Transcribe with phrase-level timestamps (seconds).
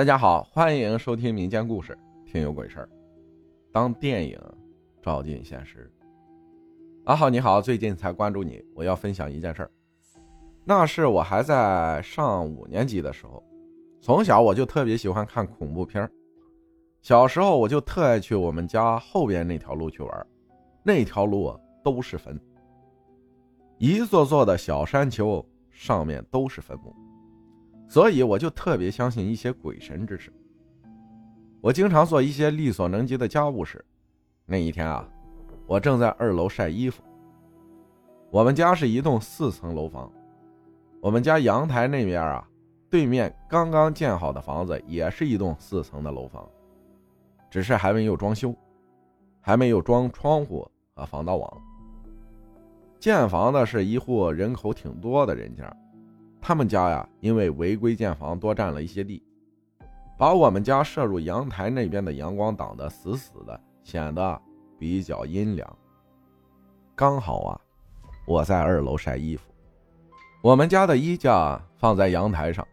[0.00, 1.94] 大家好，欢迎收听民间故事，
[2.24, 2.88] 听有鬼事儿。
[3.70, 4.40] 当电影
[5.02, 5.92] 照进现实。
[7.04, 9.70] 阿浩你好，最近才关注你，我要分享一件事儿。
[10.64, 13.44] 那是我还在上五年级的时候，
[14.00, 16.10] 从小我就特别喜欢看恐怖片儿
[17.02, 20.26] 小时候我就特爱去我们家后边那条路去玩，
[20.82, 21.54] 那条路
[21.84, 22.40] 都是坟，
[23.76, 26.90] 一座座的小山丘上面都是坟墓。
[27.90, 30.32] 所以我就特别相信一些鬼神之事。
[31.60, 33.84] 我经常做一些力所能及的家务事。
[34.46, 35.06] 那一天啊，
[35.66, 37.02] 我正在二楼晒衣服。
[38.30, 40.08] 我们家是一栋四层楼房，
[41.00, 42.48] 我们家阳台那边啊，
[42.88, 46.48] 对面刚刚建好的房子也是一栋四层的楼房，
[47.50, 48.54] 只是还没有装修，
[49.40, 51.62] 还没有装窗户和防盗网。
[53.00, 55.76] 建房的是一户人口挺多的人家。
[56.40, 59.22] 他们家呀，因为违规建房，多占了一些地，
[60.16, 64.42] 把我们家射入阳台那边的阳光挡得死死的，显得
[64.78, 65.76] 比较阴凉。
[66.96, 67.60] 刚好啊，
[68.26, 69.52] 我在二楼晒衣服，
[70.42, 72.66] 我们家的衣架放在阳台上。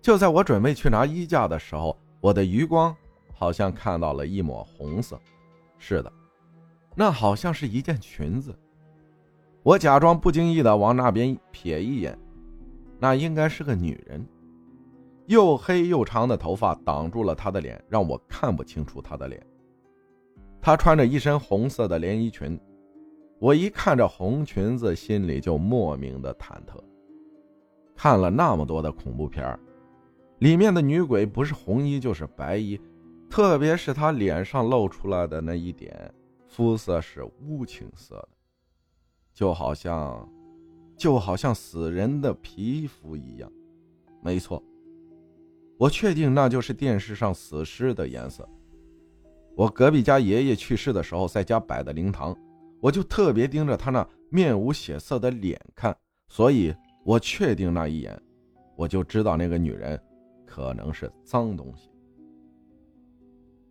[0.00, 2.94] 就在我准备去拿衣架的时候，我的余光
[3.32, 5.18] 好像看到了一抹红色。
[5.78, 6.12] 是的，
[6.96, 8.52] 那好像是一件裙子。
[9.62, 12.18] 我假装不经意的往那边瞥一眼。
[13.02, 14.24] 那应该是个女人，
[15.26, 19.44] 又黑又长的头发挡住了她的脸，让我看不清楚她的脸。
[20.60, 22.56] 她穿着一身红色的连衣裙，
[23.40, 26.80] 我一看这红裙子，心里就莫名的忐忑。
[27.96, 29.58] 看了那么多的恐怖片
[30.38, 32.80] 里面的女鬼不是红衣就是白衣，
[33.28, 36.14] 特别是她脸上露出来的那一点
[36.46, 38.28] 肤色是乌青色的，
[39.34, 40.24] 就好像。
[41.02, 43.50] 就好像死人的皮肤一样，
[44.22, 44.62] 没错，
[45.76, 48.48] 我确定那就是电视上死尸的颜色。
[49.56, 52.32] 我隔壁家爷爷去世的时候，在家摆的灵堂，
[52.80, 55.92] 我就特别盯着他那面无血色的脸看，
[56.28, 56.72] 所以
[57.04, 58.16] 我确定那一眼，
[58.76, 60.00] 我就知道那个女人
[60.46, 61.90] 可能是脏东西。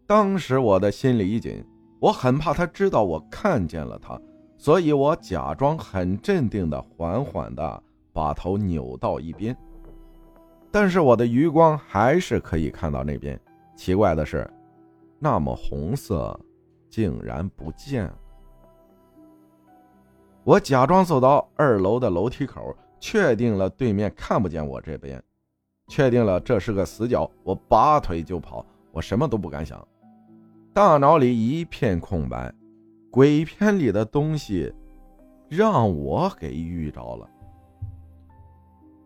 [0.05, 1.63] 当时我的心里一紧，
[2.01, 4.22] 我很怕他知道我看见了他。
[4.61, 7.83] 所以我假装很镇定的，缓缓的
[8.13, 9.57] 把头扭到一边，
[10.69, 13.39] 但是我的余光还是可以看到那边。
[13.75, 14.47] 奇怪的是，
[15.17, 16.39] 那抹红色
[16.91, 18.16] 竟然不见了。
[20.44, 25.19] 我假装走到二楼的楼梯口，确定了对面看不见我这边，
[25.88, 29.83] 确定了这是个死角，我拔腿就跑，我什么都不敢想，
[30.72, 32.53] 大脑里一片空白。
[33.11, 34.73] 鬼片里的东西，
[35.49, 37.29] 让我给遇着了。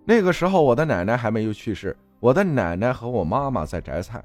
[0.05, 4.23] 那个时候，我的奶奶还没有去世，我的奶奶和我妈妈在摘菜。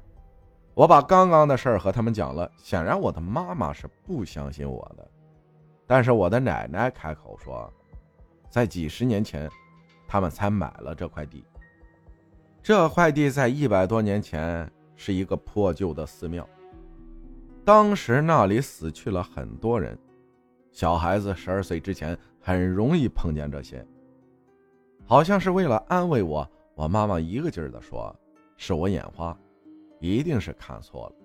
[0.75, 5.05] 我把刚刚的事儿和他们讲了，显然我的妈妈是不相信我的。
[5.87, 7.71] 但是我的奶奶开口说，
[8.51, 9.49] 在几十年前，
[10.07, 11.43] 他们才买了这块地。
[12.61, 16.47] 这块地在一百多年前是一个破旧的寺庙。
[17.63, 19.97] 当时那里死去了很多人，
[20.71, 23.85] 小孩子十二岁之前很容易碰见这些。
[25.05, 28.15] 好像是为了安慰我，我妈妈一个劲儿的说
[28.57, 29.37] ：“是我眼花，
[29.99, 31.15] 一定是看错了。”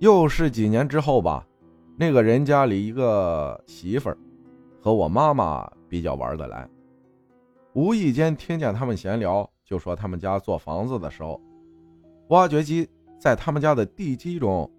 [0.00, 1.46] 又是几年之后吧，
[1.96, 4.18] 那个人家里一个媳妇儿
[4.80, 6.68] 和我妈妈比较玩得来，
[7.72, 11.40] 无意间听见他们闲聊，就说他们家做房子的时候，
[12.28, 12.88] 挖掘机。
[13.18, 14.70] 在他们家的地基中，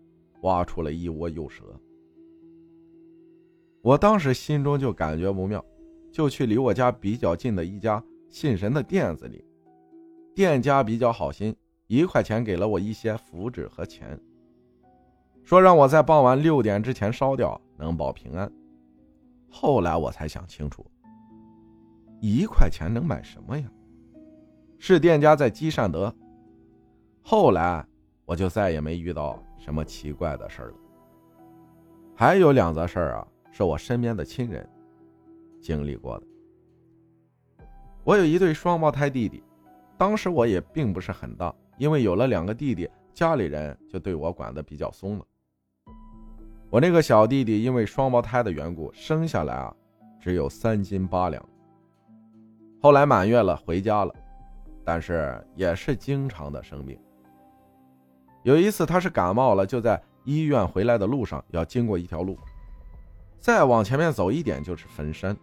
[0.43, 1.63] 挖出了一窝幼蛇。
[3.81, 5.63] 我当时心中就感觉不妙，
[6.11, 9.43] 就去离我家比较近的一家信神的店子里。
[10.33, 11.53] 店家比较好心，
[11.87, 14.17] 一块钱给了我一些符纸和钱，
[15.43, 18.49] 说让我在傍晚六点之前烧掉，能保平安。
[19.49, 20.85] 后来我才想清楚，
[22.21, 23.69] 一块钱能买什么呀？
[24.77, 26.15] 是店家在积善德。
[27.21, 27.85] 后来。
[28.29, 30.75] 我就再也没遇到什么奇怪的事儿了。
[32.15, 34.69] 还有两则事儿啊，是我身边的亲人
[35.59, 36.27] 经历过的。
[38.03, 39.41] 我有一对双胞胎弟弟，
[39.97, 45.25] 当时我也并不是很大，因为有了两个弟弟，家里人就对我管的比较松了。
[46.69, 49.75] 我那个小弟弟因为双胞胎的缘故，生下来啊
[50.19, 51.43] 只有三斤八两。
[52.79, 54.13] 后来满月了，回家了，
[54.85, 56.95] 但是也是经常的生病。
[58.43, 62.37] 有一次，他是感冒了，就在医院回来的路上，要经过一条路，
[63.39, 65.35] 再往前面走一点就是坟山。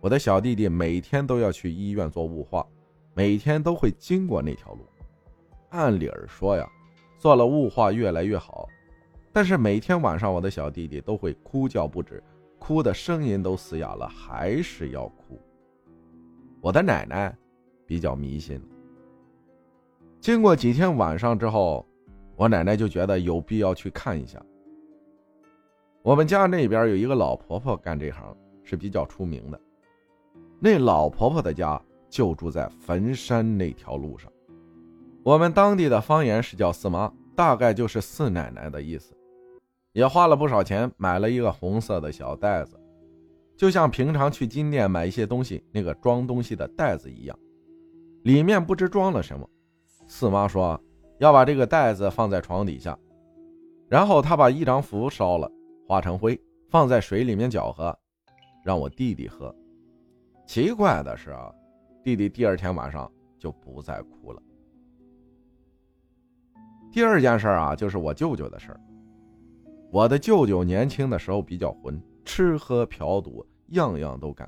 [0.00, 2.66] 我的小弟弟每天都要去医院做雾化，
[3.14, 4.80] 每天都会经过那条路。
[5.70, 6.68] 按理儿说呀，
[7.18, 8.68] 做了雾化越来越好，
[9.32, 12.22] 但是每天晚上我的小弟弟都会哭叫不止，
[12.58, 15.40] 哭的声音都嘶哑了，还是要哭。
[16.60, 17.36] 我的奶奶
[17.86, 18.60] 比较迷信，
[20.20, 21.84] 经过几天晚上之后，
[22.38, 24.40] 我奶奶就觉得有必要去看一下。
[26.02, 29.60] 我们家那边有一个老婆婆干这行是比较出名的，
[30.60, 34.30] 那老婆婆的家就住在坟山那条路上。
[35.24, 39.12] 我们当地的方言是叫四妈，大概就是四奶奶的意思。
[39.92, 42.78] 也花了不少钱买了一个红色的小袋子，
[43.56, 47.36] 就像平常去金店买一些东西那个装东西的袋子一样，
[48.22, 49.44] 里面不知装了什么。
[50.06, 50.80] 四妈说
[51.18, 52.98] 要把这个袋子放在床底下，
[53.88, 55.50] 然后他把一张符烧了。
[55.86, 56.38] 化成灰，
[56.68, 57.98] 放在水里面搅和，
[58.62, 59.54] 让我弟弟喝。
[60.44, 61.50] 奇怪的是啊，
[62.04, 64.42] 弟弟第二天晚上就不再哭了。
[66.92, 68.78] 第二件事啊，就是我舅舅的事。
[69.90, 74.46] 我的舅舅年轻的时候比较混，吃喝嫖赌样样都干。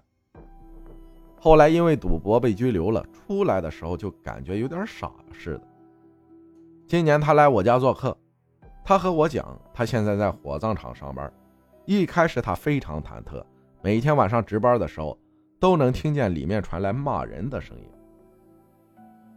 [1.38, 5.69] 后来因为赌博被拘留了，出来的时候就感觉有点傻似的。
[6.90, 8.18] 今年他来我家做客。
[8.84, 11.32] 他和我讲，他现在在火葬场上班。
[11.84, 13.40] 一开始他非常忐忑，
[13.80, 15.16] 每天晚上值班的时候
[15.60, 17.84] 都能听见里面传来骂人的声音。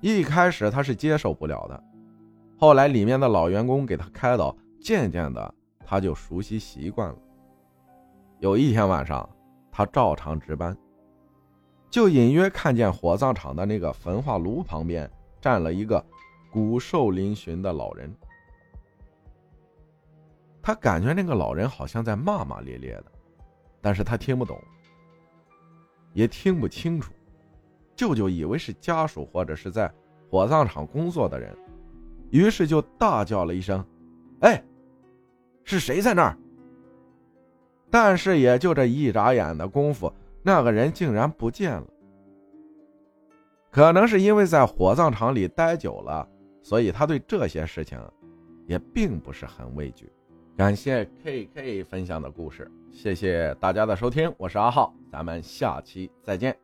[0.01, 1.83] 一开始他是接受不了的，
[2.57, 5.53] 后来里面的老员工给他开导，渐渐的
[5.85, 7.15] 他就熟悉习惯了。
[8.39, 9.29] 有一天晚上，
[9.71, 10.75] 他照常值班，
[11.91, 15.07] 就隐约看见火葬场的那个焚化炉旁边
[15.39, 16.03] 站了一个
[16.53, 18.15] 骨瘦嶙峋的老人。
[20.61, 23.05] 他感觉那个老人好像在骂骂咧咧的，
[23.81, 24.61] 但是他听不懂，
[26.13, 27.11] 也听不清楚。
[27.95, 29.91] 舅舅以为是家属或者是在
[30.29, 31.57] 火葬场工作的人，
[32.29, 33.83] 于是就大叫了一声
[34.41, 34.63] ：“哎，
[35.63, 36.37] 是谁在那儿？”
[37.89, 40.13] 但是也就这一眨眼的功夫，
[40.43, 41.87] 那个人竟然不见了。
[43.69, 46.27] 可能是因为在火葬场里待久了，
[46.63, 47.99] 所以他对这些事情
[48.65, 50.11] 也并不是很畏惧。
[50.55, 56.62] 感谢 K K 分享的故事，谢谢大家的收听，我是阿浩，咱们下期再见。